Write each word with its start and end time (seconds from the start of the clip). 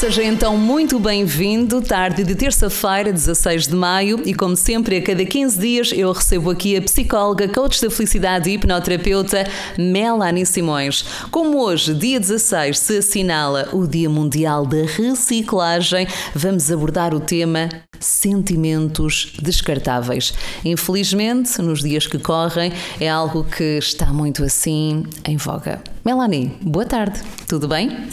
Seja 0.00 0.24
então 0.24 0.56
muito 0.56 0.98
bem-vindo, 0.98 1.82
tarde 1.82 2.24
de 2.24 2.34
terça-feira, 2.34 3.12
16 3.12 3.68
de 3.68 3.74
maio, 3.74 4.22
e 4.24 4.32
como 4.32 4.56
sempre, 4.56 4.96
a 4.96 5.02
cada 5.02 5.22
15 5.26 5.60
dias 5.60 5.92
eu 5.92 6.10
recebo 6.10 6.48
aqui 6.48 6.74
a 6.74 6.80
psicóloga, 6.80 7.46
coach 7.46 7.82
da 7.82 7.90
felicidade 7.90 8.48
e 8.48 8.54
hipnoterapeuta 8.54 9.46
Melanie 9.76 10.46
Simões. 10.46 11.04
Como 11.30 11.58
hoje, 11.62 11.92
dia 11.92 12.18
16, 12.18 12.78
se 12.78 12.96
assinala 12.96 13.68
o 13.74 13.86
Dia 13.86 14.08
Mundial 14.08 14.64
da 14.64 14.86
Reciclagem, 14.86 16.06
vamos 16.34 16.72
abordar 16.72 17.14
o 17.14 17.20
tema 17.20 17.68
sentimentos 17.98 19.34
descartáveis. 19.42 20.32
Infelizmente, 20.64 21.60
nos 21.60 21.82
dias 21.82 22.06
que 22.06 22.18
correm, 22.18 22.72
é 22.98 23.10
algo 23.10 23.44
que 23.44 23.76
está 23.76 24.06
muito 24.06 24.42
assim 24.42 25.04
em 25.28 25.36
voga. 25.36 25.82
Melanie, 26.02 26.56
boa 26.62 26.86
tarde, 26.86 27.20
tudo 27.46 27.68
bem? 27.68 28.08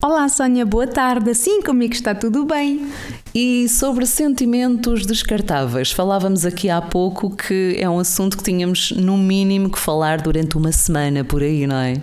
Olá, 0.00 0.28
Sónia, 0.28 0.64
boa 0.64 0.86
tarde. 0.86 1.30
Assim 1.30 1.60
comigo 1.60 1.92
está 1.92 2.14
tudo 2.14 2.44
bem. 2.44 2.88
E 3.34 3.68
sobre 3.68 4.06
sentimentos 4.06 5.04
descartáveis, 5.04 5.90
falávamos 5.90 6.46
aqui 6.46 6.70
há 6.70 6.80
pouco 6.80 7.34
que 7.34 7.76
é 7.76 7.90
um 7.90 7.98
assunto 7.98 8.38
que 8.38 8.44
tínhamos 8.44 8.92
no 8.92 9.18
mínimo 9.18 9.68
que 9.68 9.78
falar 9.78 10.22
durante 10.22 10.56
uma 10.56 10.70
semana 10.70 11.24
por 11.24 11.42
aí, 11.42 11.66
não 11.66 11.74
é? 11.74 11.94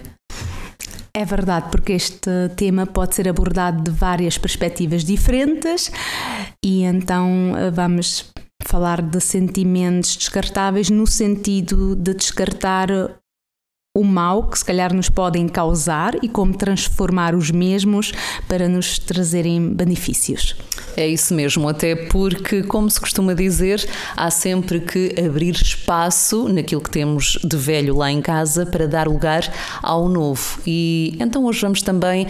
É 1.13 1.23
verdade, 1.23 1.69
porque 1.71 1.93
este 1.93 2.29
tema 2.57 2.85
pode 2.85 3.15
ser 3.15 3.29
abordado 3.29 3.81
de 3.81 3.91
várias 3.91 4.37
perspectivas 4.37 5.05
diferentes 5.05 5.89
e 6.61 6.83
então 6.83 7.53
eh, 7.57 7.71
vamos 7.71 8.29
falar 8.65 9.01
de 9.01 9.21
sentimentos 9.21 10.17
descartáveis 10.17 10.89
no 10.89 11.07
sentido 11.07 11.95
de 11.95 12.13
descartar 12.13 12.89
o 13.95 14.03
mal 14.03 14.43
que 14.43 14.59
se 14.59 14.65
calhar 14.65 14.93
nos 14.93 15.09
podem 15.09 15.47
causar 15.47 16.15
e 16.21 16.27
como 16.27 16.53
transformar 16.53 17.33
os 17.33 17.49
mesmos 17.49 18.11
para 18.45 18.67
nos 18.67 18.99
trazerem 18.99 19.73
benefícios. 19.73 20.53
É 20.97 21.07
isso 21.07 21.33
mesmo, 21.33 21.67
até 21.67 21.95
porque, 21.95 22.61
como 22.63 22.89
se 22.89 22.99
costuma 22.99 23.33
dizer, 23.33 23.87
há 24.15 24.29
sempre 24.29 24.81
que 24.81 25.15
abrir 25.25 25.55
espaço 25.55 26.49
naquilo 26.49 26.81
que 26.81 26.89
temos 26.89 27.37
de 27.43 27.55
velho 27.55 27.95
lá 27.95 28.11
em 28.11 28.21
casa 28.21 28.65
para 28.65 28.85
dar 28.85 29.07
lugar 29.07 29.49
ao 29.81 30.09
novo. 30.09 30.59
E 30.67 31.15
então 31.19 31.45
hoje 31.45 31.61
vamos 31.61 31.81
também 31.81 32.27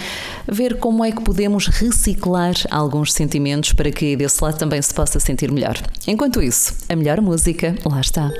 ver 0.47 0.77
como 0.77 1.03
é 1.03 1.11
que 1.11 1.21
podemos 1.21 1.67
reciclar 1.67 2.53
alguns 2.69 3.11
sentimentos 3.11 3.73
para 3.73 3.91
que 3.91 4.15
desse 4.15 4.43
lado 4.43 4.57
também 4.57 4.81
se 4.81 4.93
possa 4.93 5.19
sentir 5.19 5.51
melhor. 5.51 5.77
Enquanto 6.05 6.41
isso, 6.41 6.75
a 6.87 6.95
melhor 6.95 7.21
música, 7.21 7.75
lá 7.85 8.01
está. 8.01 8.31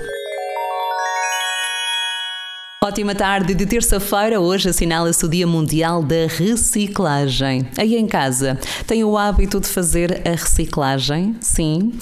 Ótima 2.84 3.16
tarde 3.16 3.56
de 3.56 3.66
terça-feira. 3.66 4.40
Hoje 4.40 4.70
assinala-se 4.70 5.26
o 5.26 5.30
Dia 5.30 5.48
Mundial 5.48 6.04
da 6.04 6.28
Reciclagem. 6.28 7.68
Aí 7.78 7.96
em 7.96 8.06
casa, 8.06 8.60
tem 8.86 9.04
o 9.04 9.18
hábito 9.18 9.60
de 9.60 9.68
fazer 9.68 10.22
a 10.28 10.32
reciclagem? 10.32 11.36
Sim. 11.42 11.94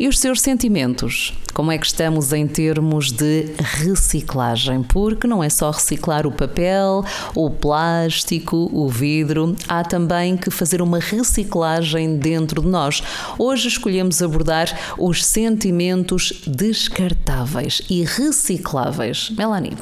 E 0.00 0.08
os 0.08 0.18
seus 0.18 0.40
sentimentos? 0.40 1.32
Como 1.54 1.70
é 1.70 1.76
que 1.76 1.84
estamos 1.84 2.32
em 2.32 2.46
termos 2.46 3.12
de 3.12 3.52
reciclagem? 3.58 4.82
Porque 4.82 5.26
não 5.26 5.44
é 5.44 5.50
só 5.50 5.70
reciclar 5.70 6.26
o 6.26 6.32
papel, 6.32 7.04
o 7.34 7.50
plástico, 7.50 8.70
o 8.72 8.88
vidro, 8.88 9.54
há 9.68 9.84
também 9.84 10.34
que 10.34 10.50
fazer 10.50 10.80
uma 10.80 10.98
reciclagem 10.98 12.16
dentro 12.16 12.62
de 12.62 12.68
nós. 12.68 13.02
Hoje 13.38 13.68
escolhemos 13.68 14.22
abordar 14.22 14.94
os 14.96 15.24
sentimentos 15.24 16.42
descartáveis 16.46 17.82
e 17.90 18.02
recicláveis. 18.02 19.30
Melanie, 19.36 19.76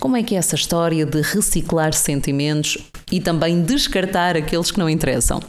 como 0.00 0.16
é 0.16 0.22
que 0.24 0.34
é 0.34 0.38
essa 0.38 0.56
história 0.56 1.06
de 1.06 1.20
reciclar 1.20 1.92
sentimentos 1.92 2.76
e 3.12 3.20
também 3.20 3.62
descartar 3.62 4.36
aqueles 4.36 4.72
que 4.72 4.80
não 4.80 4.90
interessam? 4.90 5.40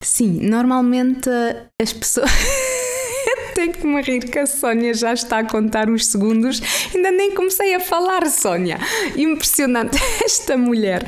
Sim, 0.00 0.48
normalmente 0.48 1.28
as 1.78 1.92
pessoas. 1.92 2.30
tenho 3.58 3.72
que 3.72 3.84
me 3.88 4.00
rir 4.00 4.20
que 4.20 4.38
a 4.38 4.46
Sónia 4.46 4.94
já 4.94 5.12
está 5.12 5.40
a 5.40 5.44
contar 5.44 5.90
os 5.90 6.06
segundos. 6.06 6.62
Ainda 6.94 7.10
nem 7.10 7.34
comecei 7.34 7.74
a 7.74 7.80
falar, 7.80 8.24
Sónia. 8.30 8.78
Impressionante 9.16 9.98
esta 10.24 10.56
mulher. 10.56 11.04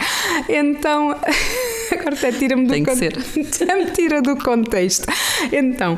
Então, 0.49 1.11
agora 1.93 2.17
até 2.17 2.33
tira-me 2.33 2.67
do, 2.67 2.85
con... 2.85 2.97
tira 3.95 4.21
do 4.21 4.37
contexto. 4.37 5.07
Então, 5.53 5.97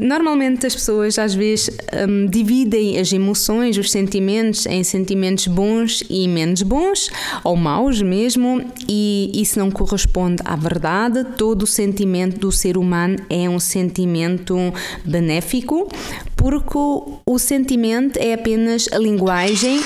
Normalmente 0.00 0.64
as 0.64 0.76
pessoas 0.76 1.18
às 1.18 1.34
vezes 1.34 1.70
um, 2.08 2.26
dividem 2.26 3.00
as 3.00 3.12
emoções, 3.12 3.76
os 3.76 3.90
sentimentos 3.90 4.64
em 4.64 4.84
sentimentos 4.84 5.48
bons 5.48 6.04
e 6.08 6.28
menos 6.28 6.62
bons, 6.62 7.10
ou 7.42 7.56
maus 7.56 8.00
mesmo, 8.00 8.64
e 8.88 9.32
isso 9.34 9.58
não 9.58 9.72
corresponde 9.72 10.40
à 10.44 10.54
verdade. 10.54 11.24
Todo 11.36 11.64
o 11.64 11.66
sentimento 11.66 12.38
do 12.38 12.52
ser 12.52 12.78
humano 12.78 13.16
é 13.28 13.50
um 13.50 13.58
sentimento 13.58 14.56
benéfico, 15.04 15.88
porque 16.36 16.78
o 16.78 17.38
sentimento 17.38 18.18
é 18.18 18.34
apenas 18.34 18.86
a 18.92 18.98
linguagem. 18.98 19.80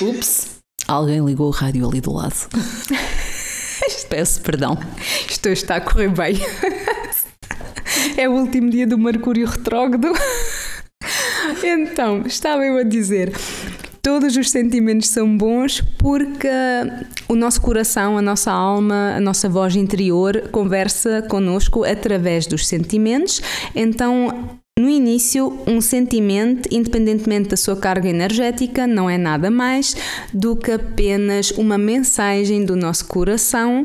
Ups, 0.00 0.50
alguém 0.86 1.24
ligou 1.24 1.48
o 1.48 1.50
rádio 1.50 1.84
ali 1.84 2.00
do 2.00 2.12
lado. 2.12 2.36
Peço 4.08 4.40
perdão. 4.40 4.78
Isto 5.28 5.48
está 5.48 5.76
a 5.76 5.80
correr 5.80 6.08
bem. 6.08 6.38
é 8.18 8.28
o 8.28 8.32
último 8.32 8.68
dia 8.68 8.84
do 8.84 8.98
Mercúrio 8.98 9.46
retrógrado. 9.46 10.12
então, 11.62 12.24
estava 12.26 12.64
eu 12.66 12.76
a 12.76 12.82
dizer. 12.82 13.32
Todos 14.02 14.36
os 14.36 14.50
sentimentos 14.50 15.08
são 15.08 15.36
bons 15.36 15.80
porque 15.98 16.48
o 17.28 17.36
nosso 17.36 17.60
coração, 17.60 18.18
a 18.18 18.22
nossa 18.22 18.50
alma, 18.50 19.14
a 19.16 19.20
nossa 19.20 19.48
voz 19.48 19.76
interior 19.76 20.48
conversa 20.50 21.22
conosco 21.22 21.84
através 21.84 22.46
dos 22.46 22.66
sentimentos. 22.66 23.40
Então, 23.72 24.58
no 24.78 24.88
início, 24.88 25.58
um 25.66 25.80
sentimento, 25.80 26.68
independentemente 26.72 27.48
da 27.48 27.56
sua 27.56 27.74
carga 27.74 28.08
energética, 28.08 28.86
não 28.86 29.10
é 29.10 29.18
nada 29.18 29.50
mais 29.50 29.96
do 30.32 30.54
que 30.54 30.70
apenas 30.70 31.50
uma 31.50 31.76
mensagem 31.76 32.64
do 32.64 32.76
nosso 32.76 33.06
coração, 33.06 33.82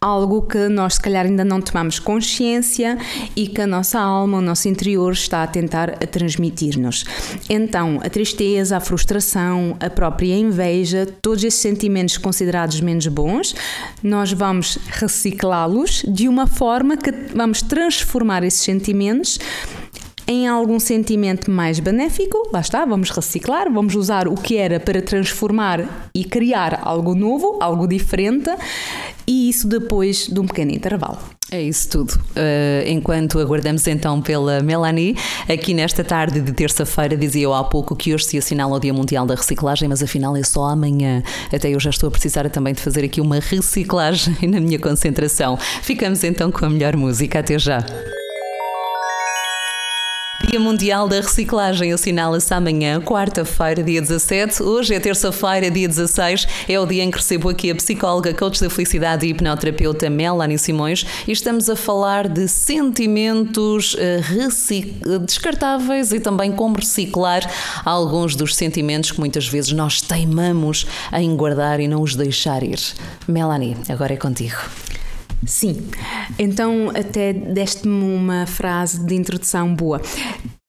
algo 0.00 0.40
que 0.42 0.68
nós, 0.68 0.94
se 0.94 1.00
calhar, 1.00 1.26
ainda 1.26 1.44
não 1.44 1.60
tomamos 1.60 1.98
consciência 1.98 2.96
e 3.36 3.46
que 3.46 3.60
a 3.60 3.66
nossa 3.66 4.00
alma, 4.00 4.38
o 4.38 4.40
nosso 4.40 4.66
interior, 4.66 5.12
está 5.12 5.42
a 5.42 5.46
tentar 5.46 5.90
transmitir-nos. 6.06 7.04
Então, 7.48 8.00
a 8.02 8.08
tristeza, 8.08 8.78
a 8.78 8.80
frustração, 8.80 9.76
a 9.78 9.90
própria 9.90 10.34
inveja, 10.34 11.06
todos 11.20 11.44
esses 11.44 11.60
sentimentos 11.60 12.16
considerados 12.16 12.80
menos 12.80 13.06
bons, 13.08 13.54
nós 14.02 14.32
vamos 14.32 14.78
reciclá-los 14.88 16.02
de 16.08 16.28
uma 16.28 16.46
forma 16.46 16.96
que 16.96 17.12
vamos 17.34 17.60
transformar 17.60 18.42
esses 18.42 18.60
sentimentos 18.60 19.38
em 20.30 20.46
algum 20.46 20.78
sentimento 20.78 21.50
mais 21.50 21.80
benéfico, 21.80 22.48
lá 22.52 22.60
está, 22.60 22.84
vamos 22.84 23.10
reciclar, 23.10 23.68
vamos 23.68 23.96
usar 23.96 24.28
o 24.28 24.36
que 24.36 24.56
era 24.56 24.78
para 24.78 25.02
transformar 25.02 26.08
e 26.14 26.22
criar 26.22 26.82
algo 26.84 27.16
novo, 27.16 27.58
algo 27.60 27.84
diferente, 27.88 28.48
e 29.26 29.48
isso 29.48 29.66
depois 29.66 30.28
de 30.28 30.38
um 30.38 30.46
pequeno 30.46 30.70
intervalo. 30.70 31.18
É 31.50 31.60
isso 31.60 31.88
tudo. 31.88 32.12
Uh, 32.12 32.86
enquanto 32.86 33.40
aguardamos 33.40 33.84
então 33.88 34.22
pela 34.22 34.60
Melanie, 34.60 35.16
aqui 35.48 35.74
nesta 35.74 36.04
tarde 36.04 36.40
de 36.40 36.52
terça-feira, 36.52 37.16
dizia 37.16 37.42
eu 37.42 37.52
há 37.52 37.64
pouco 37.64 37.96
que 37.96 38.14
hoje 38.14 38.26
se 38.26 38.38
assinala 38.38 38.76
o 38.76 38.78
Dia 38.78 38.94
Mundial 38.94 39.26
da 39.26 39.34
Reciclagem, 39.34 39.88
mas 39.88 40.00
afinal 40.00 40.36
é 40.36 40.44
só 40.44 40.66
amanhã. 40.66 41.24
Até 41.52 41.74
eu 41.74 41.80
já 41.80 41.90
estou 41.90 42.06
a 42.06 42.10
precisar 42.12 42.48
também 42.50 42.72
de 42.72 42.80
fazer 42.80 43.04
aqui 43.04 43.20
uma 43.20 43.40
reciclagem 43.40 44.36
na 44.48 44.60
minha 44.60 44.78
concentração. 44.78 45.58
Ficamos 45.82 46.22
então 46.22 46.52
com 46.52 46.64
a 46.64 46.70
melhor 46.70 46.96
música. 46.96 47.40
Até 47.40 47.58
já. 47.58 47.84
Dia 50.50 50.58
Mundial 50.58 51.06
da 51.06 51.20
Reciclagem 51.20 51.92
assinala-se 51.92 52.52
amanhã, 52.52 53.00
quarta-feira, 53.00 53.84
dia 53.84 54.00
17. 54.02 54.64
Hoje 54.64 54.92
é 54.92 54.98
terça-feira, 54.98 55.70
dia 55.70 55.86
16. 55.86 56.44
É 56.68 56.80
o 56.80 56.84
dia 56.84 57.04
em 57.04 57.10
que 57.12 57.18
recebo 57.18 57.48
aqui 57.48 57.70
a 57.70 57.74
psicóloga, 57.76 58.34
coach 58.34 58.60
da 58.60 58.68
felicidade 58.68 59.24
e 59.24 59.30
hipnoterapeuta 59.30 60.10
Melanie 60.10 60.58
Simões 60.58 61.06
e 61.28 61.30
estamos 61.30 61.70
a 61.70 61.76
falar 61.76 62.26
de 62.26 62.48
sentimentos 62.48 63.94
eh, 63.96 64.22
descartáveis 65.24 66.10
e 66.10 66.18
também 66.18 66.50
como 66.50 66.74
reciclar 66.74 67.48
alguns 67.84 68.34
dos 68.34 68.56
sentimentos 68.56 69.12
que 69.12 69.20
muitas 69.20 69.46
vezes 69.46 69.70
nós 69.70 70.00
teimamos 70.00 70.84
em 71.12 71.36
guardar 71.36 71.78
e 71.78 71.86
não 71.86 72.02
os 72.02 72.16
deixar 72.16 72.64
ir. 72.64 72.80
Melanie, 73.28 73.76
agora 73.88 74.14
é 74.14 74.16
contigo. 74.16 74.56
Sim, 75.46 75.88
então 76.38 76.90
até 76.90 77.32
deste-me 77.32 78.04
uma 78.14 78.46
frase 78.46 79.04
de 79.04 79.14
introdução 79.14 79.74
boa. 79.74 80.00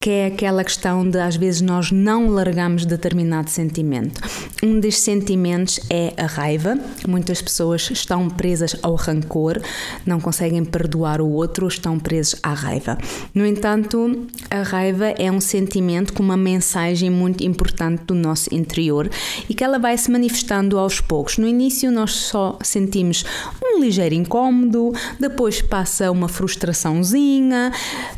Que 0.01 0.09
é 0.09 0.25
aquela 0.25 0.63
questão 0.63 1.07
de 1.07 1.19
às 1.19 1.35
vezes 1.35 1.61
nós 1.61 1.91
não 1.91 2.27
largamos 2.27 2.85
determinado 2.87 3.51
sentimento. 3.51 4.19
Um 4.63 4.79
desses 4.79 5.01
sentimentos 5.01 5.79
é 5.91 6.11
a 6.17 6.25
raiva. 6.25 6.75
Muitas 7.07 7.39
pessoas 7.39 7.87
estão 7.91 8.27
presas 8.27 8.75
ao 8.81 8.95
rancor, 8.95 9.61
não 10.03 10.19
conseguem 10.19 10.65
perdoar 10.65 11.21
o 11.21 11.29
outro, 11.29 11.67
estão 11.67 11.99
presos 11.99 12.35
à 12.41 12.51
raiva. 12.51 12.97
No 13.33 13.45
entanto, 13.45 14.25
a 14.49 14.63
raiva 14.63 15.05
é 15.05 15.31
um 15.31 15.39
sentimento 15.39 16.13
com 16.13 16.23
uma 16.23 16.37
mensagem 16.37 17.11
muito 17.11 17.43
importante 17.43 18.03
do 18.05 18.15
nosso 18.15 18.51
interior 18.51 19.07
e 19.47 19.53
que 19.53 19.63
ela 19.63 19.77
vai 19.77 19.95
se 19.99 20.09
manifestando 20.09 20.79
aos 20.79 20.99
poucos. 20.99 21.37
No 21.37 21.47
início 21.47 21.91
nós 21.91 22.13
só 22.13 22.57
sentimos 22.63 23.23
um 23.63 23.79
ligeiro 23.79 24.15
incômodo, 24.15 24.93
depois 25.19 25.61
passa 25.61 26.09
uma 26.09 26.27
frustraçãozinha, 26.27 27.71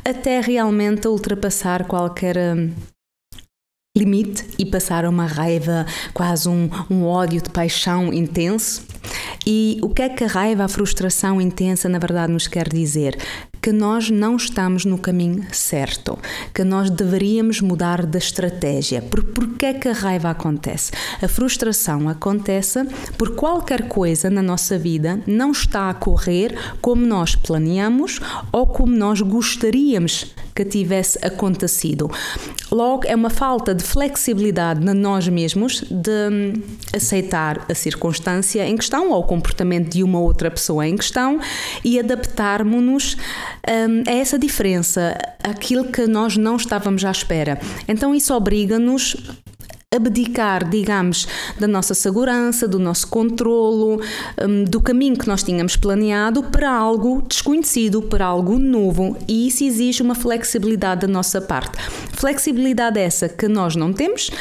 até 0.06 0.39
realmente 0.39 1.09
ultrapassar 1.09 1.72
ultrapassar 1.73 1.85
qualquer 1.85 2.37
hum, 2.37 2.71
limite 3.97 4.45
e 4.59 4.65
passar 4.65 5.05
uma 5.05 5.25
raiva, 5.25 5.85
quase 6.13 6.47
um, 6.47 6.69
um 6.89 7.05
ódio 7.05 7.41
de 7.41 7.49
paixão 7.49 8.13
intenso. 8.13 8.85
E 9.45 9.79
o 9.81 9.89
que 9.89 10.01
é 10.01 10.09
que 10.09 10.23
a 10.23 10.27
raiva, 10.27 10.65
a 10.65 10.67
frustração 10.67 11.41
intensa, 11.41 11.89
na 11.89 11.99
verdade, 11.99 12.31
nos 12.31 12.47
quer 12.47 12.69
dizer? 12.69 13.17
Que 13.63 13.71
nós 13.71 14.10
não 14.10 14.36
estamos 14.36 14.83
no 14.83 14.98
caminho 14.98 15.48
certo, 15.54 16.19
que 16.54 16.65
nós 16.65 16.89
deveríamos 16.89 17.62
mudar 17.62 18.06
de 18.06 18.18
estratégia. 18.18 19.01
Por 19.01 19.24
porquê 19.24 19.68
é 19.68 19.74
que 19.74 19.88
a 19.88 19.94
raiva 19.94 20.30
acontece? 20.30 20.92
A 21.21 21.30
frustração 21.30 22.10
acontece 22.10 22.83
por 23.18 23.36
qualquer 23.36 23.88
coisa 23.88 24.30
na 24.30 24.42
nossa 24.42 24.77
vida 24.77 25.24
não 25.25 25.54
está 25.54 25.89
a 25.89 25.94
correr 25.94 26.54
como 26.81 27.06
nós 27.06 27.38
planeamos 27.38 28.19
ou 28.51 28.68
como 28.68 28.94
nós 28.94 29.21
gostaríamos 29.21 30.36
que 30.54 30.65
tivesse 30.65 31.18
acontecido. 31.25 32.12
Logo, 32.71 33.04
é 33.06 33.15
uma 33.15 33.30
falta 33.30 33.74
de 33.74 33.83
flexibilidade 33.83 34.83
na 34.83 34.94
nós 34.94 35.27
mesmos 35.27 35.83
de 35.89 36.30
hum, 36.31 36.54
aceitar 36.94 37.65
a 37.69 37.74
circunstância 37.74 38.68
em 38.68 38.75
questão 38.75 39.12
ou 39.12 39.21
o 39.21 39.24
comportamento 39.24 39.89
de 39.89 40.04
uma 40.04 40.19
outra 40.19 40.51
pessoa 40.51 40.88
em 40.88 40.95
questão 40.95 41.39
e 41.83 42.00
adaptarmos-nos 42.00 43.18
um, 43.69 44.04
é 44.10 44.19
essa 44.19 44.38
diferença, 44.38 45.18
aquilo 45.44 45.86
que 45.86 46.06
nós 46.07 46.38
não 46.38 46.56
estávamos 46.56 47.04
à 47.06 47.12
espera. 47.12 47.60
Então 47.88 48.13
isso 48.13 48.33
obriga-nos 48.33 49.15
abdicar, 49.95 50.68
digamos, 50.68 51.27
da 51.60 51.68
nossa 51.68 51.94
segurança, 51.94 52.68
do 52.68 52.80
nosso 52.80 53.07
controlo, 53.07 54.01
um, 54.42 54.63
do 54.63 54.81
caminho 54.81 55.18
que 55.18 55.27
nós 55.27 55.44
tínhamos 55.44 55.75
planeado 55.75 56.44
para 56.44 56.71
algo 56.71 57.21
desconhecido, 57.21 58.01
para 58.01 58.25
algo 58.25 58.57
novo, 58.57 59.15
e 59.27 59.48
isso 59.48 59.63
exige 59.63 60.01
uma 60.01 60.15
flexibilidade 60.15 61.01
da 61.01 61.07
nossa 61.07 61.39
parte. 61.39 61.77
Flexibilidade 62.13 63.00
essa 63.00 63.30
que 63.30 63.48
nós 63.48 63.75
não 63.75 63.94
temos, 63.94 64.31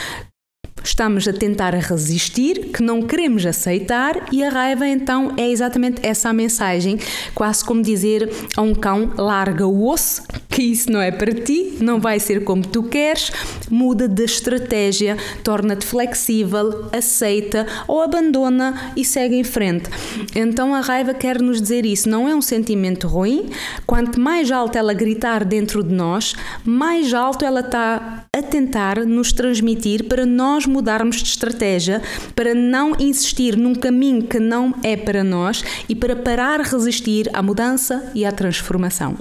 estamos 0.84 1.26
a 1.28 1.32
tentar 1.32 1.74
resistir, 1.74 2.70
que 2.72 2.82
não 2.82 3.02
queremos 3.02 3.44
aceitar, 3.46 4.26
e 4.32 4.42
a 4.42 4.50
raiva 4.50 4.86
então 4.86 5.32
é 5.36 5.48
exatamente 5.48 6.04
essa 6.04 6.28
a 6.28 6.32
mensagem, 6.32 6.98
quase 7.34 7.64
como 7.64 7.82
dizer 7.82 8.30
a 8.56 8.62
um 8.62 8.74
cão: 8.74 9.12
larga 9.16 9.66
o 9.66 9.88
osso, 9.88 10.22
que 10.52 10.62
isso 10.62 10.92
não 10.92 11.00
é 11.00 11.10
para 11.10 11.32
ti, 11.32 11.78
não 11.80 11.98
vai 11.98 12.20
ser 12.20 12.44
como 12.44 12.62
tu 12.62 12.82
queres, 12.82 13.32
muda 13.70 14.06
de 14.06 14.22
estratégia, 14.22 15.16
torna-te 15.42 15.86
flexível, 15.86 16.90
aceita 16.92 17.66
ou 17.88 18.02
abandona 18.02 18.92
e 18.94 19.02
segue 19.02 19.34
em 19.34 19.44
frente. 19.44 19.88
Então 20.36 20.74
a 20.74 20.80
raiva 20.80 21.14
quer 21.14 21.40
nos 21.40 21.60
dizer 21.60 21.86
isso, 21.86 22.06
não 22.06 22.28
é 22.28 22.34
um 22.34 22.42
sentimento 22.42 23.08
ruim, 23.08 23.48
quanto 23.86 24.20
mais 24.20 24.50
alto 24.50 24.76
ela 24.76 24.92
gritar 24.92 25.42
dentro 25.42 25.82
de 25.82 25.94
nós, 25.94 26.34
mais 26.64 27.14
alto 27.14 27.46
ela 27.46 27.60
está 27.60 28.26
a 28.36 28.42
tentar 28.42 29.06
nos 29.06 29.32
transmitir 29.32 30.04
para 30.04 30.26
nós 30.26 30.66
mudarmos 30.66 31.16
de 31.16 31.28
estratégia, 31.28 32.02
para 32.36 32.54
não 32.54 32.94
insistir 32.98 33.56
num 33.56 33.74
caminho 33.74 34.24
que 34.24 34.38
não 34.38 34.74
é 34.82 34.98
para 34.98 35.24
nós 35.24 35.64
e 35.88 35.94
para 35.94 36.14
parar 36.14 36.60
resistir 36.60 37.30
à 37.32 37.42
mudança 37.42 38.10
e 38.14 38.26
à 38.26 38.32
transformação. 38.32 39.16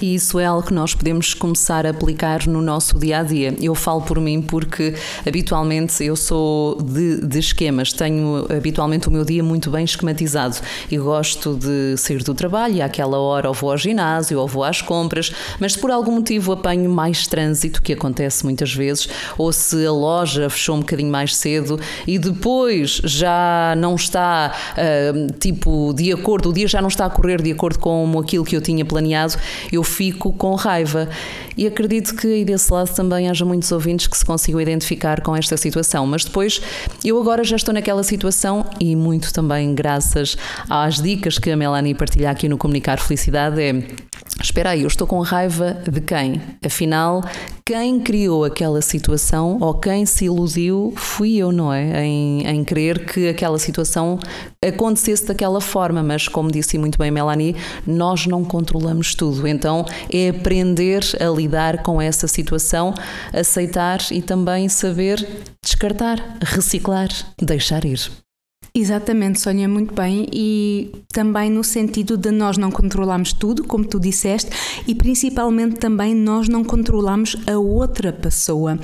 E 0.00 0.14
isso 0.14 0.38
é 0.38 0.44
algo 0.44 0.66
que 0.66 0.75
nós 0.76 0.94
podemos 0.94 1.32
começar 1.32 1.86
a 1.86 1.90
aplicar 1.90 2.46
no 2.46 2.60
nosso 2.60 2.98
dia 2.98 3.20
a 3.20 3.22
dia. 3.22 3.56
Eu 3.58 3.74
falo 3.74 4.02
por 4.02 4.20
mim 4.20 4.42
porque 4.42 4.94
habitualmente 5.26 6.04
eu 6.04 6.14
sou 6.14 6.76
de, 6.82 7.26
de 7.26 7.38
esquemas, 7.38 7.94
tenho 7.94 8.46
habitualmente 8.54 9.08
o 9.08 9.10
meu 9.10 9.24
dia 9.24 9.42
muito 9.42 9.70
bem 9.70 9.86
esquematizado. 9.86 10.58
E 10.90 10.98
gosto 10.98 11.54
de 11.54 11.96
sair 11.96 12.22
do 12.22 12.34
trabalho 12.34 12.74
e 12.74 12.82
àquela 12.82 13.18
hora 13.18 13.48
ou 13.48 13.54
vou 13.54 13.70
ao 13.70 13.78
ginásio 13.78 14.38
ou 14.38 14.46
vou 14.46 14.64
às 14.64 14.82
compras, 14.82 15.32
mas 15.58 15.72
se 15.72 15.78
por 15.78 15.90
algum 15.90 16.12
motivo 16.12 16.52
apanho 16.52 16.90
mais 16.90 17.26
trânsito, 17.26 17.80
que 17.80 17.94
acontece 17.94 18.44
muitas 18.44 18.74
vezes, 18.74 19.08
ou 19.38 19.50
se 19.54 19.86
a 19.86 19.92
loja 19.92 20.50
fechou 20.50 20.76
um 20.76 20.80
bocadinho 20.80 21.10
mais 21.10 21.34
cedo 21.34 21.80
e 22.06 22.18
depois 22.18 23.00
já 23.02 23.74
não 23.78 23.94
está 23.94 24.54
uh, 24.72 25.32
tipo 25.38 25.94
de 25.94 26.12
acordo, 26.12 26.50
o 26.50 26.52
dia 26.52 26.68
já 26.68 26.82
não 26.82 26.88
está 26.88 27.06
a 27.06 27.10
correr 27.10 27.40
de 27.40 27.50
acordo 27.50 27.78
com 27.78 28.18
aquilo 28.18 28.44
que 28.44 28.54
eu 28.54 28.60
tinha 28.60 28.84
planeado, 28.84 29.36
eu 29.72 29.82
fico 29.82 30.34
com 30.34 30.54
raiva. 30.66 31.08
E 31.56 31.66
acredito 31.66 32.14
que 32.14 32.26
aí 32.26 32.44
desse 32.44 32.72
lado 32.72 32.92
também 32.94 33.28
haja 33.30 33.44
muitos 33.44 33.70
ouvintes 33.70 34.06
que 34.06 34.16
se 34.16 34.24
consigam 34.24 34.60
identificar 34.60 35.20
com 35.20 35.34
esta 35.36 35.56
situação. 35.56 36.06
Mas 36.06 36.24
depois, 36.24 36.60
eu 37.04 37.18
agora 37.20 37.44
já 37.44 37.56
estou 37.56 37.72
naquela 37.72 38.02
situação 38.02 38.66
e 38.80 38.96
muito 38.96 39.32
também 39.32 39.74
graças 39.74 40.36
às 40.68 41.00
dicas 41.00 41.38
que 41.38 41.50
a 41.50 41.56
Melanie 41.56 41.94
partilha 41.94 42.30
aqui 42.30 42.48
no 42.48 42.58
Comunicar 42.58 42.98
Felicidade 42.98 43.62
é 43.62 43.82
Espera 44.40 44.70
aí, 44.70 44.82
eu 44.82 44.86
estou 44.86 45.06
com 45.06 45.20
raiva 45.20 45.82
de 45.90 46.00
quem? 46.00 46.40
Afinal, 46.64 47.22
quem 47.64 47.98
criou 47.98 48.44
aquela 48.44 48.82
situação 48.82 49.58
ou 49.60 49.74
quem 49.74 50.04
se 50.04 50.26
iludiu 50.26 50.92
fui 50.94 51.36
eu, 51.36 51.50
não 51.50 51.72
é? 51.72 52.04
Em, 52.04 52.46
em 52.46 52.64
crer 52.64 53.06
que 53.06 53.28
aquela 53.28 53.58
situação 53.58 54.18
acontecesse 54.64 55.26
daquela 55.26 55.60
forma, 55.60 56.02
mas 56.02 56.28
como 56.28 56.50
disse 56.50 56.76
muito 56.76 56.98
bem 56.98 57.10
Melanie, 57.10 57.56
nós 57.86 58.26
não 58.26 58.44
controlamos 58.44 59.14
tudo. 59.14 59.48
Então 59.48 59.84
é 60.12 60.28
aprender 60.28 61.02
a 61.18 61.28
lidar 61.28 61.82
com 61.82 62.00
essa 62.00 62.28
situação, 62.28 62.94
aceitar 63.32 64.00
e 64.10 64.20
também 64.20 64.68
saber 64.68 65.26
descartar, 65.64 66.18
reciclar, 66.42 67.08
deixar 67.40 67.84
ir. 67.84 68.25
Exatamente, 68.78 69.40
Sónia, 69.40 69.66
muito 69.66 69.94
bem. 69.94 70.26
E 70.30 70.92
também 71.10 71.48
no 71.48 71.64
sentido 71.64 72.14
de 72.14 72.30
nós 72.30 72.58
não 72.58 72.70
controlamos 72.70 73.32
tudo, 73.32 73.64
como 73.64 73.86
tu 73.86 73.98
disseste, 73.98 74.50
e 74.86 74.94
principalmente 74.94 75.76
também 75.76 76.14
nós 76.14 76.46
não 76.46 76.62
controlamos 76.62 77.36
a 77.46 77.56
outra 77.56 78.12
pessoa. 78.12 78.78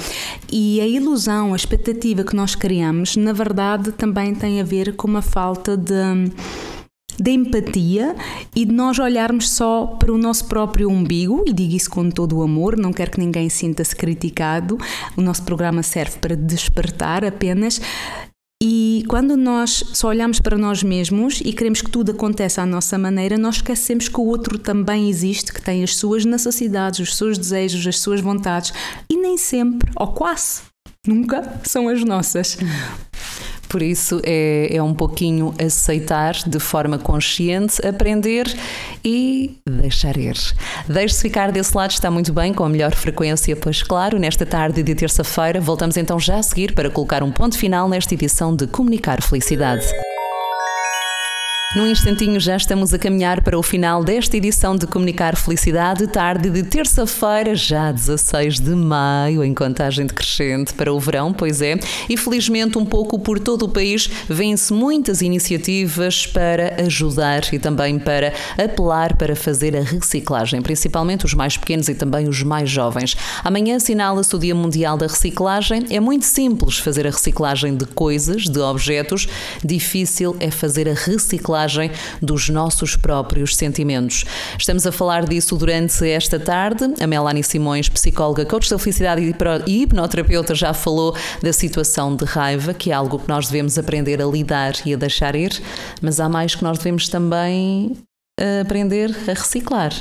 E 0.51 0.81
a 0.81 0.87
ilusão, 0.87 1.53
a 1.53 1.57
expectativa 1.57 2.25
que 2.25 2.35
nós 2.35 2.55
criamos, 2.55 3.17
na 3.17 3.35
verdade, 3.35 3.93
também 3.93 4.35
tem 4.35 4.63
a 4.63 4.65
ver 4.65 4.97
com 4.97 5.07
uma 5.07 5.21
falta 5.21 5.77
de 5.77 6.33
de 7.21 7.31
empatia 7.31 8.17
e 8.57 8.65
de 8.65 8.73
nós 8.73 8.99
olharmos 8.99 9.51
só 9.51 9.87
para 9.87 10.11
o 10.11 10.17
nosso 10.17 10.47
próprio 10.47 10.89
umbigo, 10.89 11.45
e 11.47 11.53
digo 11.53 11.75
isso 11.75 11.91
com 11.91 12.11
todo 12.11 12.39
o 12.39 12.43
amor, 12.43 12.77
não 12.77 12.91
quero 12.91 13.11
que 13.11 13.21
ninguém 13.21 13.51
sinta-se 13.51 13.95
criticado. 13.95 14.79
O 15.15 15.21
nosso 15.21 15.43
programa 15.43 15.83
serve 15.83 16.19
para 16.19 16.35
despertar 16.35 17.23
apenas 17.23 17.81
quando 19.13 19.37
nós 19.37 19.85
só 19.93 20.09
olhamos 20.09 20.41
para 20.41 20.57
nós 20.57 20.83
mesmos 20.83 21.43
e 21.45 21.53
queremos 21.53 21.83
que 21.83 21.91
tudo 21.91 22.13
aconteça 22.13 22.63
à 22.63 22.67
nossa 22.67 22.97
maneira, 22.97 23.37
nós 23.37 23.57
esquecemos 23.57 24.09
que 24.09 24.19
o 24.19 24.25
outro 24.25 24.59
também 24.59 25.11
existe, 25.11 25.53
que 25.53 25.61
tem 25.61 25.85
as 25.85 25.97
suas 25.97 26.25
necessidades, 26.25 27.01
os 27.01 27.15
seus 27.15 27.37
desejos, 27.37 27.87
as 27.87 27.99
suas 27.99 28.23
vontades 28.23 28.73
e 29.11 29.19
nem 29.19 29.37
sempre, 29.37 29.93
ou 29.97 30.07
quase 30.15 30.63
nunca, 31.07 31.61
são 31.63 31.91
as 31.91 32.03
nossas. 32.03 32.57
Por 33.73 33.81
isso 33.81 34.21
é, 34.23 34.69
é 34.71 34.83
um 34.83 34.93
pouquinho 34.93 35.55
aceitar 35.59 36.35
de 36.47 36.61
forma 36.61 36.99
consciente, 36.99 37.81
aprender 37.87 38.47
e 39.03 39.57
deixar 39.65 40.19
ir. 40.19 40.37
Deixe-se 40.87 41.23
ficar 41.23 41.51
desse 41.51 41.75
lado, 41.75 41.91
está 41.93 42.11
muito 42.11 42.35
bem, 42.35 42.53
com 42.53 42.65
a 42.65 42.69
melhor 42.69 42.95
frequência, 42.95 43.57
pois 43.57 43.83
claro, 43.83 44.19
nesta 44.19 44.45
tarde 44.45 44.83
de 44.83 44.95
terça-feira 44.95 45.59
voltamos 45.59 45.97
então 45.97 46.21
já 46.21 46.37
a 46.37 46.43
seguir 46.43 46.75
para 46.75 46.91
colocar 46.91 47.23
um 47.23 47.33
ponto 47.33 47.57
final 47.57 47.89
nesta 47.89 48.13
edição 48.13 48.55
de 48.55 48.67
Comunicar 48.67 49.23
Felicidade. 49.23 49.87
Num 51.75 51.87
instantinho 51.87 52.39
já 52.39 52.55
estamos 52.55 52.93
a 52.93 52.99
caminhar 52.99 53.41
para 53.41 53.59
o 53.59 53.63
final 53.63 54.05
desta 54.05 54.37
edição 54.37 54.77
de 54.77 54.87
Comunicar 54.87 55.35
Felicidade, 55.37 56.07
tarde 56.07 56.51
de 56.51 56.63
terça-feira, 56.63 57.55
já 57.55 57.91
16 57.91 58.61
de 58.61 58.75
maio, 58.75 59.43
em 59.43 59.55
contagem 59.55 60.05
decrescente 60.05 60.75
para 60.75 60.93
o 60.93 61.01
verão, 61.01 61.33
pois 61.33 61.63
é. 61.63 61.77
E 62.11 62.17
felizmente, 62.19 62.77
um 62.77 62.85
pouco 62.85 63.19
por 63.19 63.41
todo 63.41 63.63
o 63.63 63.71
país, 63.71 64.07
vêm-se 64.29 64.71
muitas 64.71 65.23
iniciativas 65.23 66.27
para 66.27 66.83
ajudar 66.83 67.43
e 67.55 67.59
também 67.59 67.99
para 67.99 68.35
apelar 68.63 69.17
para 69.17 69.35
fazer 69.35 69.75
a 69.75 69.81
reciclagem, 69.81 70.61
principalmente 70.61 71.25
os 71.25 71.33
mais 71.33 71.57
pequenos 71.57 71.89
e 71.89 71.95
também 71.95 72.29
os 72.29 72.43
mais 72.43 72.69
jovens. 72.69 73.17
Amanhã 73.43 73.77
assinala-se 73.77 74.37
o 74.37 74.39
Dia 74.39 74.55
Mundial 74.55 74.99
da 74.99 75.07
Reciclagem. 75.07 75.87
É 75.89 75.99
muito 75.99 76.27
simples 76.27 76.77
fazer 76.77 77.07
a 77.07 77.11
reciclagem 77.11 77.75
de 77.75 77.87
coisas, 77.87 78.43
de 78.43 78.59
objetos, 78.59 79.27
difícil 79.65 80.37
é 80.39 80.51
fazer 80.51 80.87
a 80.87 80.93
reciclagem 80.93 81.62
dos 82.21 82.49
nossos 82.49 82.97
próprios 82.97 83.57
sentimentos. 83.57 84.25
Estamos 84.59 84.87
a 84.87 84.93
falar 84.93 85.27
disso 85.27 85.57
durante 85.57 86.09
esta 86.09 86.39
tarde. 86.39 86.95
A 87.01 87.07
Melanie 87.07 87.43
Simões, 87.43 87.89
psicóloga, 87.89 88.45
coach 88.45 88.71
da 88.71 88.79
felicidade 88.79 89.23
e 89.67 89.83
hipnoterapeuta, 89.83 90.55
já 90.55 90.75
falou 90.75 91.17
da 91.43 91.53
situação 91.53 92.15
de 92.17 92.25
raiva, 92.25 92.75
que 92.75 92.91
é 92.91 92.95
algo 92.95 93.19
que 93.19 93.29
nós 93.29 93.47
devemos 93.47 93.79
aprender 93.79 94.21
a 94.21 94.27
lidar 94.27 94.75
e 94.85 94.95
a 94.95 94.97
deixar 94.97 95.35
ir, 95.35 95.61
mas 96.01 96.21
há 96.21 96.29
mais 96.29 96.55
que 96.55 96.63
nós 96.63 96.79
devemos 96.79 97.09
também 97.09 97.97
eh, 98.41 98.61
aprender 98.61 99.15
a 99.29 99.33
reciclar. 99.35 99.93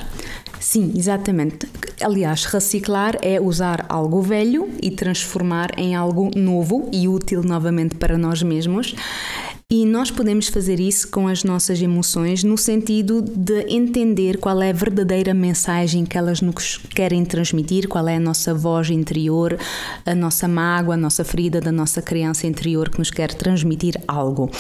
Sim, 0.60 0.94
exatamente. 0.96 1.68
Aliás, 2.02 2.46
reciclar 2.46 3.18
é 3.22 3.42
usar 3.42 3.86
algo 3.90 4.22
velho 4.22 4.70
e 4.82 4.92
transformar 4.92 5.72
em 5.78 5.96
algo 5.96 6.30
novo 6.36 6.88
e 6.94 7.08
útil 7.08 7.44
novamente 7.44 7.96
para 7.96 8.18
nós 8.18 8.44
mesmos. 8.44 8.96
E 9.74 9.86
nós 9.86 10.12
podemos 10.12 10.50
fazer 10.50 10.82
isso 10.82 11.08
com 11.08 11.30
as 11.30 11.46
nossas 11.46 11.82
emoções 11.82 12.44
no 12.44 12.58
sentido 12.58 13.22
de 13.22 13.62
entender 13.70 14.38
qual 14.38 14.62
é 14.62 14.70
a 14.70 14.74
verdadeira 14.74 15.34
mensagem 15.34 16.04
que 16.04 16.18
elas 16.18 16.42
nos 16.42 16.76
querem 16.76 17.24
transmitir, 17.24 17.88
qual 17.88 18.06
é 18.10 18.18
a 18.18 18.20
nossa 18.20 18.54
voz 18.54 18.90
interior, 18.90 19.58
a 20.06 20.14
nossa 20.14 20.46
mágoa, 20.46 20.96
a 20.96 20.98
nossa 20.98 21.24
ferida 21.24 21.62
da 21.62 21.72
nossa 21.72 22.02
criança 22.02 22.48
interior 22.48 22.90
que 22.90 23.00
nos 23.00 23.12
quer 23.12 23.34
transmitir 23.34 23.96
algo. 24.06 24.52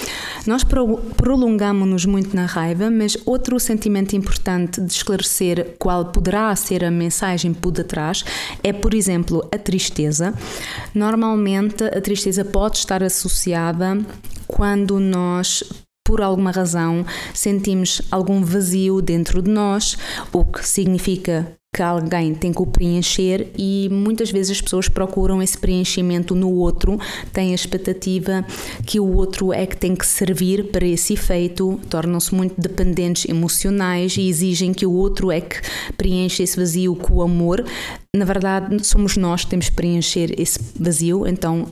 Nós 0.48 0.63
prolongamos-nos 0.63 2.06
muito 2.06 2.34
na 2.34 2.46
raiva, 2.46 2.89
mas 2.89 3.18
outro 3.25 3.60
sentimento 3.60 4.15
importante 4.15 4.80
de 4.80 4.94
esclarecer 4.94 5.75
qual 5.77 6.06
poderá 6.06 6.56
ser 6.56 6.86
a 6.86 6.89
mensagem 6.89 7.53
por 7.53 7.72
detrás 7.72 8.24
é, 8.63 8.72
por 8.72 8.94
exemplo, 8.94 9.46
a 9.51 9.58
tristeza. 9.58 10.34
Normalmente 10.96 11.84
a 11.84 12.00
tristeza 12.00 12.46
pode 12.46 12.77
estar 12.77 13.03
associada 13.03 13.98
quando 14.51 15.00
nós 15.00 15.63
por 16.03 16.22
alguma 16.22 16.51
razão 16.51 17.05
sentimos 17.34 18.01
algum 18.12 18.43
vazio 18.43 19.01
dentro 19.01 19.41
de 19.41 19.50
nós, 19.50 19.98
o 20.34 20.43
que 20.43 20.67
significa 20.67 21.55
que 21.74 21.81
alguém 21.81 22.36
tem 22.36 22.51
que 22.51 22.62
o 22.62 22.65
preencher 22.65 23.50
e 23.58 23.88
muitas 23.89 24.29
vezes 24.29 24.58
as 24.58 24.62
pessoas 24.62 24.89
procuram 24.89 25.41
esse 25.41 25.58
preenchimento 25.58 26.36
no 26.36 26.51
outro, 26.51 27.00
têm 27.31 27.53
a 27.53 27.55
expectativa 27.55 28.46
que 28.86 29.00
o 29.00 29.15
outro 29.15 29.53
é 29.53 29.65
que 29.65 29.77
tem 29.77 29.96
que 29.96 30.05
servir 30.05 30.65
para 30.65 30.86
esse 30.86 31.13
efeito, 31.13 31.79
tornam-se 31.89 32.36
muito 32.36 32.60
dependentes 32.60 33.24
emocionais 33.29 34.17
e 34.17 34.27
exigem 34.27 34.74
que 34.74 34.86
o 34.86 34.91
outro 34.91 35.31
é 35.31 35.39
que 35.39 35.62
preencha 35.96 36.43
esse 36.43 36.58
vazio 36.58 36.93
com 36.93 37.13
o 37.13 37.22
amor. 37.22 37.63
Na 38.13 38.25
verdade, 38.25 38.86
somos 38.86 39.15
nós 39.15 39.46
que 39.46 39.51
temos 39.51 39.70
que 39.70 39.75
preencher 39.75 40.38
esse 40.38 40.60
vazio, 40.77 41.25
então 41.25 41.70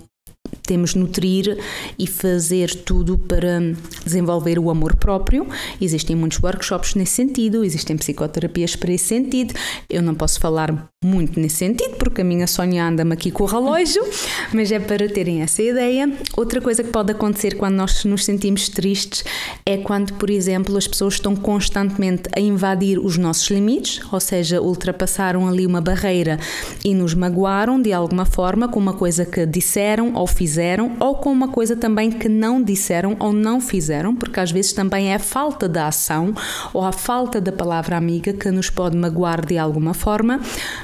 temos 0.64 0.96
nutrir 0.96 1.58
e 1.98 2.06
fazer 2.06 2.74
tudo 2.74 3.18
para 3.18 3.60
desenvolver 4.06 4.60
o 4.60 4.70
amor 4.70 4.96
próprio. 4.96 5.48
Existem 5.82 6.16
muitos 6.16 6.42
workshops 6.42 6.96
nesse 6.96 7.14
sentido, 7.14 7.64
existem 7.64 7.98
psicoterapias 7.98 8.76
para 8.76 8.92
esse 8.92 9.06
sentido. 9.06 9.54
Eu 9.90 10.02
não 10.02 10.14
posso 10.14 10.40
falar 10.40 10.90
muito 11.04 11.40
nesse 11.40 11.56
sentido, 11.56 11.96
porque 11.96 12.22
a 12.22 12.24
minha 12.26 12.46
Sónia 12.46 12.86
anda-me 12.86 13.14
aqui 13.14 13.32
com 13.32 13.44
o 13.44 13.48
relógio, 13.48 14.04
mas 14.54 14.72
é 14.72 14.80
para 14.80 15.08
terem 15.08 15.42
essa 15.42 15.64
ideia. 15.64 16.12
Outra 16.36 16.60
coisa 16.60 16.84
que 16.84 16.92
pode 16.92 17.12
acontecer 17.12 17.56
quando 17.56 17.76
nós 17.76 18.04
nos 18.04 18.26
sentimos 18.26 18.68
tristes 18.68 19.24
é 19.66 19.78
quando, 19.78 20.14
por 20.16 20.30
exemplo, 20.30 20.76
as 20.78 20.88
pessoas 20.88 21.14
estão 21.14 21.36
constantemente 21.36 22.24
a 22.36 22.40
invadir 22.40 23.00
os 23.00 23.18
nossos 23.18 23.50
limites, 23.50 24.02
ou 24.12 24.20
seja, 24.20 24.62
ultrapassaram 24.62 25.48
ali 25.48 25.66
uma 25.66 25.80
barreira 25.80 26.38
e 26.84 26.94
nos 26.94 27.14
magoaram 27.14 27.82
de 27.82 27.94
alguma 27.94 28.26
forma 28.26 28.68
com 28.68 28.80
uma 28.80 28.94
coisa 28.94 29.26
que 29.26 29.46
disseram 29.46 30.14
ou 30.16 30.28
fizeram, 30.40 30.96
ou 31.02 31.16
com 31.16 31.34
uma 31.34 31.50
coisa 31.50 31.76
também 31.76 32.10
que 32.10 32.30
não 32.30 32.64
disseram 32.64 33.18
ou 33.20 33.34
não 33.34 33.60
fizeram, 33.60 34.16
porque 34.16 34.40
às 34.40 34.50
vezes 34.50 34.72
também 34.72 35.12
é 35.12 35.16
a 35.16 35.20
falta 35.20 35.68
da 35.68 35.88
ação 35.88 36.34
ou 36.74 36.82
a 36.82 36.94
falta 36.94 37.42
da 37.42 37.52
palavra 37.52 37.98
amiga 37.98 38.32
que 38.32 38.50
nos 38.50 38.70
pode 38.70 38.96
magoar 38.96 39.46
de 39.46 39.58
alguma 39.58 39.94
forma. 39.94 40.40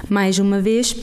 Mais 0.10 0.40
uma 0.40 0.60
vez, 0.60 0.94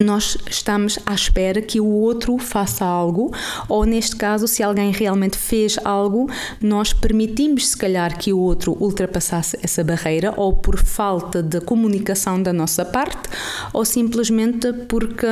nós 0.00 0.38
estamos 0.48 1.00
à 1.04 1.14
espera 1.14 1.60
que 1.60 1.80
o 1.80 1.86
outro 1.86 2.38
faça 2.38 2.84
algo, 2.84 3.32
ou 3.68 3.84
neste 3.84 4.14
caso, 4.14 4.46
se 4.46 4.62
alguém 4.62 4.92
realmente 4.92 5.36
fez 5.36 5.78
algo, 5.84 6.30
nós 6.60 6.92
permitimos 6.92 7.70
se 7.70 7.76
calhar 7.76 8.16
que 8.16 8.32
o 8.32 8.38
outro 8.38 8.76
ultrapassasse 8.80 9.58
essa 9.64 9.82
barreira, 9.82 10.32
ou 10.36 10.54
por 10.54 10.76
falta 10.78 11.42
de 11.42 11.60
comunicação 11.60 12.40
da 12.40 12.52
nossa 12.52 12.84
parte, 12.84 13.28
ou 13.72 13.84
simplesmente 13.84 14.72
porque 14.88 15.26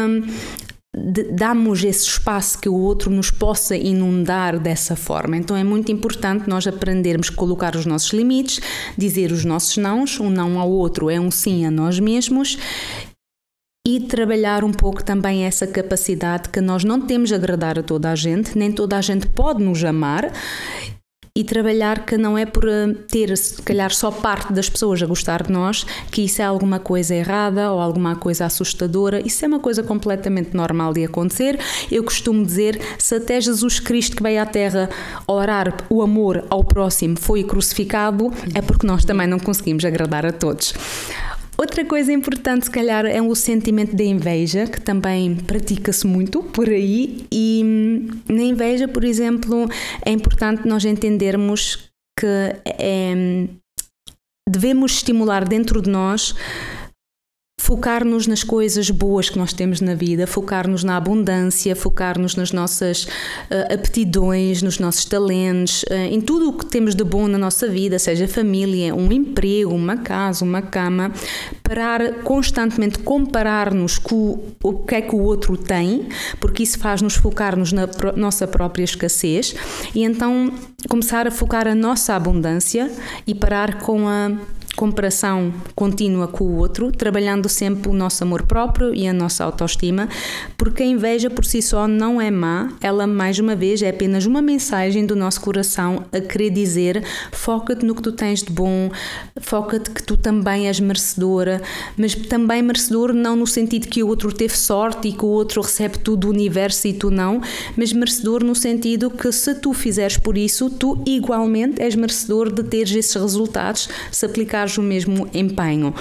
damos 0.95 1.85
esse 1.85 2.07
espaço 2.07 2.59
que 2.59 2.69
o 2.69 2.75
outro 2.75 3.11
nos 3.11 3.31
possa 3.31 3.77
inundar 3.77 4.59
dessa 4.59 4.97
forma. 4.97 5.37
Então 5.37 5.57
é 5.57 5.63
muito 5.63 5.93
importante 5.93 6.49
nós 6.49 6.67
aprendermos 6.67 7.31
a 7.31 7.35
colocar 7.35 7.77
os 7.77 7.87
nossos 7.87 8.13
limites, 8.13 8.61
dizer 8.99 9.31
os 9.31 9.45
nossos 9.45 9.77
nãos, 9.77 10.19
um 10.19 10.29
não 10.29 10.59
ao 10.59 10.71
outro 10.71 11.09
é 11.09 11.21
um 11.21 11.31
sim 11.31 11.65
a 11.65 11.71
nós 11.71 12.01
mesmos 12.01 12.59
e 13.87 14.01
trabalhar 14.01 14.63
um 14.63 14.73
pouco 14.73 15.03
também 15.03 15.45
essa 15.45 15.67
capacidade 15.67 16.49
que 16.51 16.61
nós 16.61 16.85
não 16.85 17.01
temos 17.01 17.33
a 17.33 17.37
agradar 17.37 17.79
a 17.79 17.83
toda 17.83 18.11
a 18.11 18.15
gente, 18.15 18.57
nem 18.59 18.71
toda 18.71 18.97
a 18.97 19.01
gente 19.01 19.27
pode 19.29 19.63
nos 19.63 19.83
amar 19.83 20.31
e 21.35 21.45
trabalhar 21.45 22.05
que 22.05 22.17
não 22.17 22.37
é 22.37 22.45
por 22.45 22.67
eh, 22.67 22.95
ter, 23.09 23.37
se 23.37 23.63
calhar, 23.63 23.93
só 23.93 24.11
parte 24.11 24.53
das 24.53 24.69
pessoas 24.69 25.03
a 25.03 25.07
gostar 25.07 25.45
de 25.45 25.53
nós, 25.53 25.85
que 26.11 26.23
isso 26.23 26.43
é 26.43 26.45
alguma 26.45 26.79
coisa 26.79 27.15
errada 27.15 27.71
ou 27.71 27.81
alguma 27.81 28.17
coisa 28.17 28.47
assustadora. 28.47 29.21
Isso 29.25 29.45
é 29.45 29.49
uma 29.49 29.61
coisa 29.61 29.83
completamente 29.83 30.55
normal 30.55 30.93
de 30.93 31.05
acontecer. 31.05 31.59
Eu 31.91 32.03
costumo 32.03 32.45
dizer: 32.45 32.81
se 32.99 33.15
até 33.15 33.41
Jesus 33.41 33.79
Cristo 33.79 34.17
que 34.17 34.23
veio 34.23 34.43
à 34.43 34.47
Terra 34.47 34.91
orar 35.27 35.75
o 35.89 36.03
amor 36.03 36.45
ao 36.51 36.65
próximo 36.65 37.17
foi 37.19 37.45
crucificado, 37.45 38.33
é 38.55 38.61
porque 38.61 38.87
nós 38.87 39.05
também 39.05 39.27
não 39.27 39.39
conseguimos 39.39 39.85
agradar 39.85 40.27
a 40.27 40.33
todos. 40.33 40.75
Outra 41.61 41.85
coisa 41.85 42.11
importante, 42.11 42.65
se 42.65 42.71
calhar, 42.71 43.05
é 43.05 43.21
o 43.21 43.35
sentimento 43.35 43.95
de 43.95 44.05
inveja, 44.05 44.67
que 44.67 44.81
também 44.81 45.37
pratica-se 45.37 46.07
muito 46.07 46.43
por 46.43 46.67
aí. 46.71 47.27
E 47.31 47.61
hum, 47.63 48.09
na 48.27 48.41
inveja, 48.41 48.89
por 48.89 49.05
exemplo, 49.05 49.69
é 50.03 50.11
importante 50.11 50.67
nós 50.67 50.87
entendermos 50.87 51.91
que 52.19 52.27
é, 52.65 53.47
devemos 54.49 54.93
estimular 54.93 55.47
dentro 55.47 55.83
de 55.83 55.91
nós 55.91 56.35
focar-nos 57.71 58.27
nas 58.27 58.43
coisas 58.43 58.91
boas 58.91 59.31
que 59.31 59.39
nós 59.39 59.53
temos 59.53 59.81
na 59.81 59.95
vida, 59.95 60.27
focar-nos 60.27 60.83
na 60.83 60.97
abundância, 60.97 61.77
focar-nos 61.77 62.35
nas 62.35 62.51
nossas 62.51 63.05
uh, 63.05 63.73
aptidões, 63.73 64.61
nos 64.61 64.81
nossos 64.81 65.05
talentos, 65.05 65.85
uh, 65.85 65.95
em 65.95 66.21
tudo 66.21 66.49
o 66.49 66.53
que 66.53 66.67
temos 66.67 66.97
de 66.97 67.05
bom 67.05 67.29
na 67.29 67.39
nossa 67.39 67.69
vida, 67.69 67.97
seja 67.97 68.27
família, 68.27 68.93
um 68.93 69.13
emprego, 69.13 69.73
uma 69.73 69.97
casa, 69.97 70.45
uma 70.45 70.61
cama, 70.61 71.13
parar 71.63 72.25
constantemente 72.25 72.99
comparar-nos 72.99 73.99
com 73.99 74.41
o 74.65 74.73
que 74.81 74.97
é 74.97 75.01
que 75.01 75.15
o 75.15 75.21
outro 75.21 75.57
tem, 75.57 76.09
porque 76.41 76.65
isso 76.65 76.77
faz-nos 76.77 77.15
focar-nos 77.15 77.73
na 77.73 77.87
pro 77.87 78.17
nossa 78.17 78.49
própria 78.49 78.83
escassez 78.83 79.55
e 79.95 80.03
então 80.03 80.53
começar 80.89 81.29
a 81.29 81.31
focar 81.31 81.69
a 81.69 81.75
nossa 81.77 82.17
abundância 82.17 82.91
e 83.25 83.33
parar 83.33 83.79
com 83.79 84.09
a 84.09 84.33
comparação 84.81 85.53
contínua 85.75 86.27
com 86.27 86.43
o 86.43 86.57
outro, 86.57 86.91
trabalhando 86.91 87.51
sempre 87.51 87.91
o 87.91 87.93
nosso 87.93 88.25
amor 88.25 88.45
próprio 88.45 88.95
e 88.95 89.07
a 89.07 89.13
nossa 89.13 89.45
autoestima, 89.45 90.09
porque 90.57 90.83
a 90.83 90.87
inveja 90.87 91.29
por 91.29 91.45
si 91.45 91.61
só 91.61 91.87
não 91.87 92.19
é 92.19 92.31
má, 92.31 92.73
ela 92.81 93.07
mais 93.07 93.39
uma 93.39 93.55
vez 93.55 93.83
é 93.83 93.91
apenas 93.91 94.25
uma 94.25 94.41
mensagem 94.41 95.05
do 95.05 95.15
nosso 95.15 95.39
coração 95.43 96.07
a 96.11 96.19
querer 96.19 96.49
dizer: 96.49 97.05
foca-te 97.31 97.85
no 97.85 97.95
que 97.95 98.01
tu 98.01 98.11
tens 98.11 98.43
de 98.43 98.51
bom, 98.51 98.91
foca-te 99.43 99.91
que 99.91 100.03
tu 100.03 100.17
também 100.17 100.67
és 100.67 100.81
merecedora, 100.81 101.61
mas 101.95 102.15
também 102.15 102.63
merecedor 102.63 103.13
não 103.13 103.37
no 103.37 103.47
sentido 103.47 103.87
que 103.87 104.03
o 104.03 104.09
outro 104.09 104.33
teve 104.33 104.57
sorte 104.57 105.09
e 105.09 105.13
que 105.13 105.27
o 105.27 105.29
outro 105.29 105.61
recebe 105.61 105.99
tudo 105.99 106.21
do 106.21 106.31
universo 106.31 106.89
e 106.89 106.95
tu 106.95 107.11
não, 107.11 107.43
mas 107.77 107.93
merecedor 107.93 108.43
no 108.43 108.55
sentido 108.55 109.11
que 109.11 109.31
se 109.31 109.55
tu 109.57 109.75
fizeres 109.75 110.17
por 110.17 110.39
isso, 110.39 110.71
tu 110.71 111.03
igualmente 111.05 111.83
és 111.83 111.95
merecedor 111.95 112.51
de 112.51 112.63
teres 112.63 112.95
esses 112.95 113.15
resultados 113.15 113.87
se 114.11 114.25
aplicar 114.25 114.70
o 114.77 114.83
mesmo 114.83 115.29
empenho. 115.33 115.95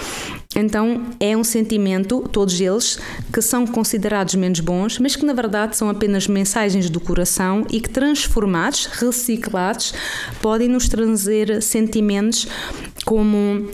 Então 0.56 1.06
é 1.20 1.38
um 1.38 1.44
sentimento, 1.44 2.22
todos 2.32 2.60
eles, 2.60 3.00
que 3.32 3.42
são 3.42 3.68
considerados 3.68 4.36
menos 4.36 4.60
bons, 4.60 4.98
mas 4.98 5.16
que 5.16 5.26
na 5.26 5.34
verdade 5.34 5.78
são 5.78 5.90
apenas 5.90 6.28
mensagens 6.28 6.90
do 6.90 7.00
coração 7.00 7.66
e 7.70 7.80
que 7.80 7.90
transformados, 7.90 8.86
reciclados, 8.86 9.94
podem 10.42 10.68
nos 10.68 10.88
trazer 10.88 11.62
sentimentos 11.62 12.48
como 13.06 13.68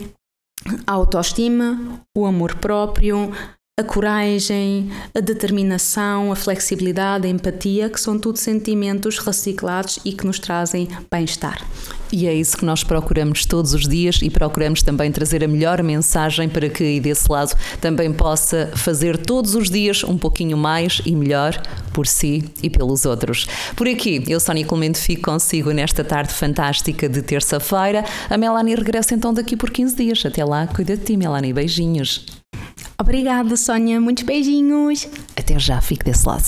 a 0.86 0.92
autoestima, 0.92 2.00
o 2.16 2.26
amor 2.26 2.56
próprio, 2.56 3.32
a 3.78 3.84
coragem, 3.84 4.90
a 5.14 5.20
determinação, 5.20 6.32
a 6.32 6.34
flexibilidade, 6.34 7.26
a 7.26 7.30
empatia, 7.30 7.90
que 7.90 8.00
são 8.00 8.18
tudo 8.18 8.38
sentimentos 8.38 9.18
reciclados 9.18 9.98
e 10.02 10.14
que 10.14 10.24
nos 10.24 10.38
trazem 10.38 10.88
bem-estar. 11.12 11.62
E 12.10 12.26
é 12.26 12.32
isso 12.32 12.56
que 12.56 12.64
nós 12.64 12.82
procuramos 12.82 13.44
todos 13.44 13.74
os 13.74 13.86
dias 13.86 14.20
e 14.22 14.30
procuramos 14.30 14.82
também 14.82 15.12
trazer 15.12 15.44
a 15.44 15.46
melhor 15.46 15.82
mensagem 15.82 16.48
para 16.48 16.70
que 16.70 16.82
aí 16.82 17.00
desse 17.00 17.30
lado 17.30 17.54
também 17.78 18.10
possa 18.14 18.72
fazer 18.74 19.18
todos 19.18 19.54
os 19.54 19.68
dias 19.68 20.02
um 20.04 20.16
pouquinho 20.16 20.56
mais 20.56 21.02
e 21.04 21.14
melhor 21.14 21.60
por 21.92 22.06
si 22.06 22.50
e 22.62 22.70
pelos 22.70 23.04
outros. 23.04 23.46
Por 23.76 23.86
aqui, 23.86 24.24
eu, 24.26 24.40
Sónia 24.40 24.64
Clemente, 24.64 24.98
fico 24.98 25.30
consigo 25.30 25.70
nesta 25.72 26.02
tarde 26.02 26.32
fantástica 26.32 27.10
de 27.10 27.20
terça-feira. 27.20 28.06
A 28.30 28.38
Melanie 28.38 28.74
regressa 28.74 29.14
então 29.14 29.34
daqui 29.34 29.54
por 29.54 29.70
15 29.70 29.94
dias. 29.94 30.24
Até 30.24 30.42
lá, 30.46 30.66
cuida 30.66 30.96
de 30.96 31.04
ti, 31.04 31.14
Melanie. 31.14 31.52
Beijinhos. 31.52 32.35
Obrigada, 32.98 33.56
Sónia. 33.56 34.00
Muitos 34.00 34.24
beijinhos. 34.24 35.08
Até 35.36 35.58
já, 35.58 35.80
fique 35.80 36.04
desse 36.04 36.26
lado. 36.26 36.44